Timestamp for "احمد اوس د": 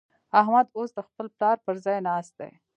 0.39-0.99